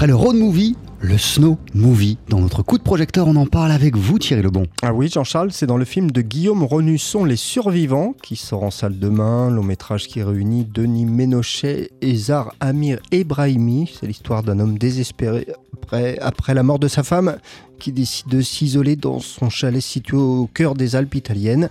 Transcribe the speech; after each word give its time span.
Après 0.00 0.08
le 0.08 0.16
road 0.16 0.36
movie, 0.36 0.76
le 1.02 1.18
snow 1.18 1.58
movie. 1.74 2.16
Dans 2.30 2.40
notre 2.40 2.62
coup 2.62 2.78
de 2.78 2.82
projecteur, 2.82 3.28
on 3.28 3.36
en 3.36 3.44
parle 3.44 3.70
avec 3.70 3.98
vous, 3.98 4.18
Thierry 4.18 4.40
Lebon. 4.40 4.64
Ah 4.80 4.94
oui, 4.94 5.10
Jean-Charles, 5.10 5.52
c'est 5.52 5.66
dans 5.66 5.76
le 5.76 5.84
film 5.84 6.10
de 6.10 6.22
Guillaume 6.22 6.64
Renusson, 6.64 7.26
Les 7.26 7.36
Survivants, 7.36 8.14
qui 8.22 8.36
sort 8.36 8.62
en 8.62 8.70
salle 8.70 8.98
demain. 8.98 9.50
Long 9.50 9.62
métrage 9.62 10.08
qui 10.08 10.22
réunit 10.22 10.64
Denis 10.64 11.04
Ménochet 11.04 11.90
et 12.00 12.14
Zar 12.14 12.54
Amir 12.60 12.98
Ebrahimi. 13.12 13.92
C'est 13.92 14.06
l'histoire 14.06 14.42
d'un 14.42 14.58
homme 14.58 14.78
désespéré 14.78 15.46
après, 15.74 16.18
après 16.20 16.54
la 16.54 16.62
mort 16.62 16.78
de 16.78 16.88
sa 16.88 17.02
femme, 17.02 17.36
qui 17.78 17.92
décide 17.92 18.28
de 18.28 18.40
s'isoler 18.40 18.96
dans 18.96 19.20
son 19.20 19.50
chalet 19.50 19.82
situé 19.82 20.16
au 20.16 20.46
cœur 20.46 20.72
des 20.72 20.96
Alpes 20.96 21.16
italiennes. 21.16 21.68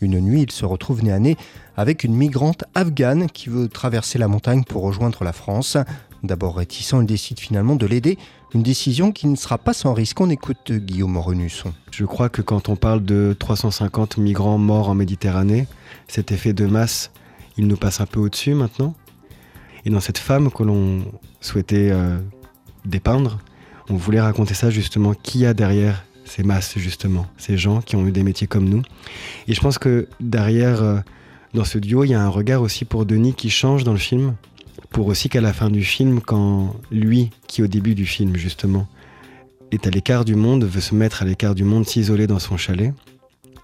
Une 0.00 0.18
nuit, 0.20 0.44
il 0.44 0.50
se 0.50 0.64
retrouve 0.64 1.04
nez 1.04 1.12
à 1.12 1.18
nez 1.18 1.36
avec 1.76 2.04
une 2.04 2.14
migrante 2.14 2.64
afghane 2.74 3.28
qui 3.28 3.50
veut 3.50 3.68
traverser 3.68 4.18
la 4.18 4.28
montagne 4.28 4.64
pour 4.64 4.82
rejoindre 4.82 5.24
la 5.24 5.34
France. 5.34 5.76
D'abord 6.26 6.56
réticent, 6.56 6.94
il 7.00 7.06
décide 7.06 7.40
finalement 7.40 7.76
de 7.76 7.86
l'aider. 7.86 8.18
Une 8.54 8.62
décision 8.62 9.12
qui 9.12 9.26
ne 9.26 9.36
sera 9.36 9.58
pas 9.58 9.72
sans 9.72 9.94
risque. 9.94 10.20
On 10.20 10.30
écoute 10.30 10.72
Guillaume 10.72 11.16
Renusson. 11.16 11.72
Je 11.90 12.04
crois 12.04 12.28
que 12.28 12.42
quand 12.42 12.68
on 12.68 12.76
parle 12.76 13.04
de 13.04 13.36
350 13.38 14.18
migrants 14.18 14.58
morts 14.58 14.88
en 14.88 14.94
Méditerranée, 14.94 15.66
cet 16.08 16.32
effet 16.32 16.52
de 16.52 16.66
masse, 16.66 17.10
il 17.56 17.66
nous 17.66 17.76
passe 17.76 18.00
un 18.00 18.06
peu 18.06 18.20
au-dessus 18.20 18.54
maintenant. 18.54 18.94
Et 19.84 19.90
dans 19.90 20.00
cette 20.00 20.18
femme 20.18 20.50
que 20.50 20.62
l'on 20.62 21.04
souhaitait 21.40 21.90
euh, 21.92 22.18
dépeindre, 22.84 23.38
on 23.88 23.94
voulait 23.94 24.20
raconter 24.20 24.54
ça 24.54 24.70
justement, 24.70 25.14
qui 25.14 25.46
a 25.46 25.54
derrière 25.54 26.04
ces 26.24 26.42
masses 26.42 26.76
justement, 26.76 27.26
ces 27.38 27.56
gens 27.56 27.80
qui 27.80 27.94
ont 27.94 28.06
eu 28.06 28.10
des 28.12 28.24
métiers 28.24 28.48
comme 28.48 28.68
nous. 28.68 28.82
Et 29.46 29.54
je 29.54 29.60
pense 29.60 29.78
que 29.78 30.08
derrière, 30.20 30.82
euh, 30.82 30.98
dans 31.54 31.64
ce 31.64 31.78
duo, 31.78 32.04
il 32.04 32.10
y 32.10 32.14
a 32.14 32.20
un 32.20 32.28
regard 32.28 32.62
aussi 32.62 32.84
pour 32.84 33.06
Denis 33.06 33.34
qui 33.34 33.48
change 33.48 33.84
dans 33.84 33.92
le 33.92 33.98
film, 33.98 34.34
pour 34.90 35.06
aussi 35.06 35.28
qu'à 35.28 35.40
la 35.40 35.52
fin 35.52 35.70
du 35.70 35.84
film, 35.84 36.20
quand 36.20 36.76
lui, 36.90 37.30
qui 37.46 37.62
au 37.62 37.66
début 37.66 37.94
du 37.94 38.06
film 38.06 38.36
justement, 38.36 38.86
est 39.70 39.86
à 39.86 39.90
l'écart 39.90 40.24
du 40.24 40.34
monde, 40.34 40.64
veut 40.64 40.80
se 40.80 40.94
mettre 40.94 41.22
à 41.22 41.24
l'écart 41.24 41.54
du 41.54 41.64
monde, 41.64 41.86
s'isoler 41.86 42.26
dans 42.26 42.38
son 42.38 42.56
chalet, 42.56 42.94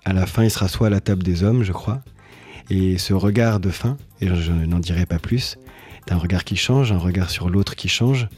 à 0.04 0.12
la 0.12 0.26
fin 0.26 0.44
il 0.44 0.50
sera 0.50 0.68
soit 0.68 0.88
à 0.88 0.90
la 0.90 1.00
table 1.00 1.22
des 1.22 1.42
hommes, 1.42 1.62
je 1.62 1.72
crois, 1.72 2.02
et 2.70 2.98
ce 2.98 3.14
regard 3.14 3.60
de 3.60 3.70
fin, 3.70 3.96
et 4.20 4.28
je 4.34 4.52
n'en 4.52 4.78
dirai 4.78 5.06
pas 5.06 5.18
plus, 5.18 5.58
est 6.06 6.12
un 6.12 6.18
regard 6.18 6.44
qui 6.44 6.56
change, 6.56 6.92
un 6.92 6.98
regard 6.98 7.30
sur 7.30 7.48
l'autre 7.48 7.76
qui 7.76 7.88
change, 7.88 8.28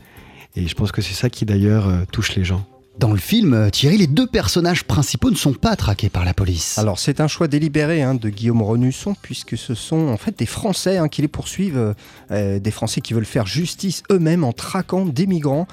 et 0.56 0.66
je 0.66 0.74
pense 0.74 0.92
que 0.92 1.02
c'est 1.02 1.14
ça 1.14 1.30
qui 1.30 1.44
d'ailleurs 1.44 1.88
euh, 1.88 2.04
touche 2.10 2.34
les 2.34 2.44
gens. 2.44 2.66
Dans 2.98 3.10
le 3.10 3.18
film, 3.18 3.54
euh, 3.54 3.70
Thierry, 3.70 3.96
les 3.98 4.06
deux 4.06 4.26
personnages 4.26 4.84
principaux 4.84 5.30
ne 5.30 5.34
sont 5.34 5.52
pas 5.52 5.74
traqués 5.74 6.08
par 6.08 6.24
la 6.24 6.32
police. 6.32 6.78
Alors 6.78 7.00
c'est 7.00 7.20
un 7.20 7.26
choix 7.26 7.48
délibéré 7.48 8.02
hein, 8.02 8.14
de 8.14 8.28
Guillaume 8.28 8.62
Renusson 8.62 9.16
puisque 9.20 9.58
ce 9.58 9.74
sont 9.74 10.08
en 10.08 10.16
fait 10.16 10.38
des 10.38 10.46
Français 10.46 10.98
hein, 10.98 11.08
qui 11.08 11.20
les 11.20 11.28
poursuivent, 11.28 11.76
euh, 11.76 11.94
euh, 12.30 12.60
des 12.60 12.70
Français 12.70 13.00
qui 13.00 13.12
veulent 13.12 13.24
faire 13.24 13.46
justice 13.46 14.04
eux-mêmes 14.12 14.44
en 14.44 14.52
traquant 14.52 15.06
des 15.06 15.26
migrants 15.26 15.66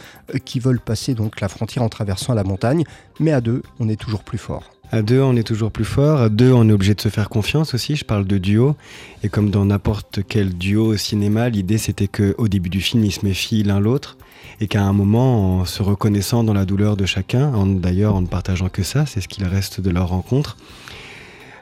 qui 0.45 0.59
veulent 0.59 0.79
passer 0.79 1.13
donc 1.13 1.41
la 1.41 1.47
frontière 1.47 1.83
en 1.83 1.89
traversant 1.89 2.33
la 2.33 2.43
montagne. 2.43 2.85
Mais 3.19 3.31
à 3.31 3.41
deux, 3.41 3.61
on 3.79 3.87
est 3.87 3.99
toujours 3.99 4.23
plus 4.23 4.39
fort. 4.39 4.71
À 4.93 5.01
deux, 5.01 5.21
on 5.21 5.37
est 5.37 5.43
toujours 5.43 5.71
plus 5.71 5.85
fort. 5.85 6.19
À 6.19 6.27
deux, 6.27 6.51
on 6.51 6.67
est 6.67 6.73
obligé 6.73 6.93
de 6.93 6.99
se 6.99 7.07
faire 7.07 7.29
confiance 7.29 7.73
aussi. 7.73 7.95
Je 7.95 8.03
parle 8.03 8.25
de 8.25 8.37
duo. 8.37 8.75
Et 9.23 9.29
comme 9.29 9.49
dans 9.49 9.63
n'importe 9.63 10.19
quel 10.27 10.53
duo 10.53 10.87
au 10.87 10.97
cinéma, 10.97 11.47
l'idée 11.47 11.77
c'était 11.77 12.09
que 12.09 12.35
au 12.37 12.49
début 12.49 12.69
du 12.69 12.81
film, 12.81 13.05
ils 13.05 13.13
se 13.13 13.25
méfient 13.25 13.63
l'un 13.63 13.79
l'autre. 13.79 14.17
Et 14.59 14.67
qu'à 14.67 14.83
un 14.83 14.91
moment, 14.91 15.59
en 15.59 15.65
se 15.65 15.81
reconnaissant 15.81 16.43
dans 16.43 16.53
la 16.53 16.65
douleur 16.65 16.97
de 16.97 17.05
chacun, 17.05 17.53
d'ailleurs 17.65 18.15
en 18.15 18.21
ne 18.21 18.27
partageant 18.27 18.67
que 18.67 18.83
ça, 18.83 19.05
c'est 19.05 19.21
ce 19.21 19.29
qu'il 19.29 19.45
reste 19.45 19.79
de 19.79 19.89
leur 19.89 20.09
rencontre, 20.09 20.57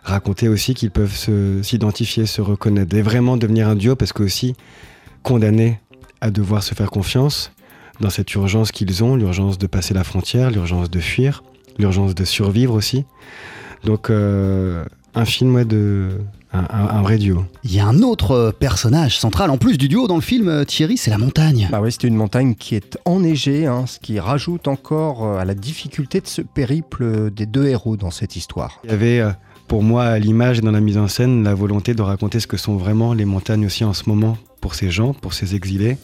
raconter 0.04 0.48
aussi 0.48 0.74
qu'ils 0.74 0.92
peuvent 0.92 1.16
s'identifier, 1.62 2.26
se 2.26 2.42
reconnaître. 2.42 2.96
Et 2.96 3.04
vraiment 3.04 3.38
devenir 3.38 3.68
un 3.68 3.76
duo 3.76 3.96
parce 3.96 4.12
que 4.12 4.24
aussi 4.24 4.56
condamnés 5.22 5.80
à 6.20 6.32
devoir 6.32 6.64
se 6.64 6.74
faire 6.74 6.90
confiance 6.90 7.52
dans 8.00 8.10
cette 8.10 8.34
urgence 8.34 8.72
qu'ils 8.72 9.04
ont, 9.04 9.16
l'urgence 9.16 9.60
de 9.60 9.68
passer 9.68 9.94
la 9.94 10.04
frontière, 10.04 10.50
l'urgence 10.50 10.90
de 10.90 11.00
fuir, 11.00 11.44
l'urgence 11.80 12.14
de 12.14 12.26
survivre 12.26 12.74
aussi. 12.76 13.06
Donc 13.86 14.10
euh, 14.10 14.84
un 15.16 15.26
film 15.26 15.56
ouais, 15.56 15.66
de 15.66 16.10
un, 16.52 16.60
un- 16.70 16.98
un 16.98 17.02
vrai 17.02 17.18
duo. 17.18 17.46
Il 17.64 17.74
y 17.74 17.80
a 17.80 17.86
un 17.88 18.02
autre 18.02 18.32
euh, 18.32 18.52
personnage 18.52 19.18
central, 19.20 19.50
en 19.52 19.58
plus 19.58 19.78
du 19.78 19.88
duo 19.88 20.08
dans 20.08 20.16
le 20.16 20.22
film, 20.22 20.48
euh, 20.48 20.66
Thierry, 20.66 20.98
c'est 20.98 21.12
la 21.12 21.18
montagne. 21.20 21.68
Bah 21.72 21.80
oui, 21.82 21.92
c'était 21.92 22.08
une 22.08 22.16
montagne 22.16 22.56
qui 22.56 22.76
est 22.76 22.98
enneigée, 23.06 23.66
hein, 23.68 23.86
ce 23.88 24.00
qui 24.00 24.20
rajoute 24.20 24.68
encore 24.68 25.38
à 25.40 25.46
la 25.46 25.54
difficulté 25.54 26.22
de 26.22 26.28
ce 26.28 26.42
périple 26.42 27.30
des 27.32 27.46
deux 27.46 27.68
héros 27.68 27.98
dans 27.98 28.12
cette 28.12 28.36
histoire. 28.36 28.80
Il 28.84 28.90
y 28.90 28.94
avait 28.94 29.24
pour 29.68 29.84
moi 29.84 30.06
à 30.06 30.18
l'image 30.20 30.58
et 30.58 30.62
dans 30.62 30.72
la 30.72 30.82
mise 30.82 30.98
en 30.98 31.08
scène 31.08 31.44
la 31.44 31.54
volonté 31.54 31.94
de 31.94 32.02
raconter 32.02 32.40
ce 32.40 32.48
que 32.48 32.58
sont 32.58 32.76
vraiment 32.78 33.14
les 33.14 33.26
montagnes 33.26 33.68
aussi 33.68 33.84
en 33.84 33.94
ce 33.94 34.10
moment 34.10 34.36
pour 34.60 34.74
ces 34.74 34.90
gens, 34.90 35.14
pour 35.14 35.34
ces 35.34 35.54
exilés, 35.56 35.98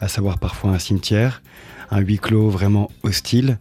à 0.00 0.08
savoir 0.08 0.38
parfois 0.38 0.70
un 0.70 0.78
cimetière, 0.78 1.42
un 1.90 2.00
huis 2.00 2.18
clos 2.18 2.48
vraiment 2.48 2.90
hostile. 3.02 3.58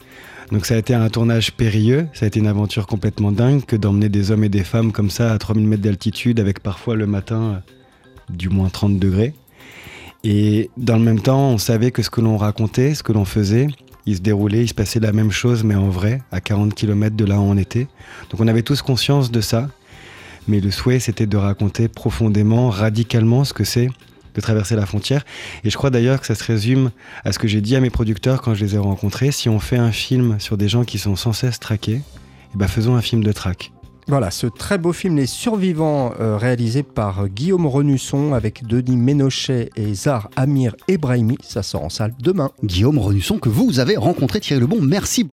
Donc 0.51 0.65
ça 0.65 0.75
a 0.75 0.77
été 0.77 0.93
un 0.93 1.09
tournage 1.09 1.51
périlleux, 1.51 2.07
ça 2.13 2.25
a 2.25 2.27
été 2.27 2.39
une 2.39 2.47
aventure 2.47 2.87
complètement 2.87 3.31
dingue 3.31 3.63
que 3.65 3.75
d'emmener 3.75 4.09
des 4.09 4.31
hommes 4.31 4.43
et 4.43 4.49
des 4.49 4.63
femmes 4.63 4.91
comme 4.91 5.09
ça 5.09 5.31
à 5.31 5.37
3000 5.37 5.67
mètres 5.67 5.83
d'altitude 5.83 6.39
avec 6.39 6.61
parfois 6.61 6.95
le 6.95 7.05
matin 7.05 7.41
euh, 7.41 7.59
du 8.29 8.49
moins 8.49 8.69
30 8.69 8.97
degrés. 8.97 9.35
Et 10.23 10.69
dans 10.75 10.97
le 10.97 11.03
même 11.03 11.21
temps, 11.21 11.49
on 11.49 11.57
savait 11.57 11.91
que 11.91 12.01
ce 12.01 12.09
que 12.09 12.19
l'on 12.19 12.35
racontait, 12.35 12.95
ce 12.95 13.03
que 13.03 13.13
l'on 13.13 13.25
faisait, 13.25 13.67
il 14.05 14.17
se 14.17 14.21
déroulait, 14.21 14.63
il 14.63 14.67
se 14.67 14.73
passait 14.73 14.99
la 14.99 15.11
même 15.11 15.31
chose 15.31 15.63
mais 15.63 15.75
en 15.75 15.89
vrai, 15.89 16.21
à 16.31 16.41
40 16.41 16.73
km 16.73 17.15
de 17.15 17.25
là 17.25 17.39
où 17.39 17.43
on 17.43 17.57
était. 17.57 17.87
Donc 18.31 18.39
on 18.39 18.47
avait 18.47 18.63
tous 18.63 18.81
conscience 18.81 19.31
de 19.31 19.41
ça, 19.41 19.69
mais 20.47 20.59
le 20.59 20.71
souhait 20.71 20.99
c'était 20.99 21.27
de 21.27 21.37
raconter 21.37 21.87
profondément, 21.87 22.69
radicalement 22.69 23.43
ce 23.43 23.53
que 23.53 23.63
c'est 23.63 23.89
de 24.35 24.41
traverser 24.41 24.75
la 24.75 24.85
frontière. 24.85 25.25
Et 25.63 25.69
je 25.69 25.77
crois 25.77 25.89
d'ailleurs 25.89 26.19
que 26.21 26.27
ça 26.27 26.35
se 26.35 26.43
résume 26.43 26.91
à 27.23 27.31
ce 27.31 27.39
que 27.39 27.47
j'ai 27.47 27.61
dit 27.61 27.75
à 27.75 27.79
mes 27.79 27.89
producteurs 27.89 28.41
quand 28.41 28.53
je 28.53 28.63
les 28.63 28.75
ai 28.75 28.79
rencontrés. 28.79 29.31
Si 29.31 29.49
on 29.49 29.59
fait 29.59 29.77
un 29.77 29.91
film 29.91 30.39
sur 30.39 30.57
des 30.57 30.67
gens 30.67 30.83
qui 30.83 30.97
sont 30.97 31.15
sans 31.15 31.33
cesse 31.33 31.59
traqués, 31.59 32.01
eh 32.53 32.57
ben 32.57 32.67
faisons 32.67 32.95
un 32.95 33.01
film 33.01 33.23
de 33.23 33.31
traque. 33.31 33.71
Voilà, 34.09 34.31
ce 34.31 34.47
très 34.47 34.79
beau 34.79 34.91
film 34.91 35.17
Les 35.17 35.27
Survivants, 35.27 36.13
euh, 36.19 36.35
réalisé 36.35 36.81
par 36.81 37.19
euh, 37.19 37.27
Guillaume 37.27 37.67
Renusson 37.67 38.33
avec 38.33 38.65
Denis 38.65 38.97
Ménochet 38.97 39.69
et 39.75 39.93
Zar 39.93 40.31
Amir 40.35 40.75
Ebrahimi, 40.87 41.37
ça 41.43 41.61
sort 41.61 41.83
en 41.83 41.89
salle 41.89 42.15
demain. 42.19 42.49
Guillaume 42.63 42.97
Renusson, 42.97 43.37
que 43.37 43.49
vous 43.49 43.79
avez 43.79 43.97
rencontré, 43.97 44.39
Thierry 44.39 44.61
Lebon, 44.61 44.81
merci. 44.81 45.27